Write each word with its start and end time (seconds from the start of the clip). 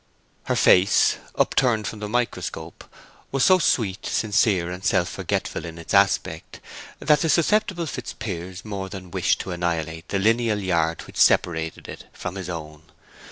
Her 0.45 0.55
face, 0.55 1.17
upturned 1.35 1.85
from 1.85 1.99
the 1.99 2.09
microscope, 2.09 2.85
was 3.31 3.43
so 3.43 3.59
sweet, 3.59 4.03
sincere, 4.07 4.71
and 4.71 4.83
self 4.83 5.07
forgetful 5.09 5.63
in 5.63 5.77
its 5.77 5.93
aspect 5.93 6.59
that 6.97 7.19
the 7.19 7.29
susceptible 7.29 7.85
Fitzpiers 7.85 8.65
more 8.65 8.89
than 8.89 9.11
wished 9.11 9.41
to 9.41 9.51
annihilate 9.51 10.09
the 10.09 10.17
lineal 10.17 10.57
yard 10.57 11.03
which 11.05 11.17
separated 11.17 11.87
it 11.87 12.07
from 12.13 12.33
his 12.33 12.49
own. 12.49 12.81